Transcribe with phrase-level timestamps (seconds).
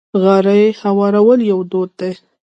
[0.21, 2.11] غالۍ هوارول یو دود دی.